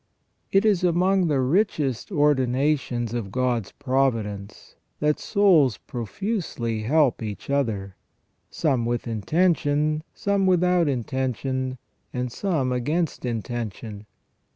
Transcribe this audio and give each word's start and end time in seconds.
It 0.51 0.65
is 0.65 0.83
among 0.83 1.27
the 1.27 1.39
richest 1.39 2.11
ordinations 2.11 3.13
of 3.13 3.31
God's 3.31 3.71
providence 3.73 4.75
that 4.99 5.19
souls 5.19 5.77
profusely 5.77 6.81
help 6.81 7.21
each 7.21 7.51
other, 7.51 7.95
some 8.49 8.87
with 8.87 9.07
intention, 9.07 10.01
some 10.15 10.47
without 10.47 10.87
intention, 10.87 11.77
and 12.11 12.31
some 12.31 12.71
against 12.71 13.25
intention. 13.25 14.07